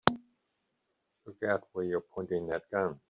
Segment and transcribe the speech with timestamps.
[1.27, 2.97] Look out where you're pointing that gun!